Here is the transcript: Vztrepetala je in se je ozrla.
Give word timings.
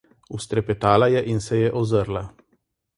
Vztrepetala 0.37 1.07
je 1.17 1.23
in 1.35 1.39
se 1.47 1.57
je 1.63 1.71
ozrla. 1.85 2.29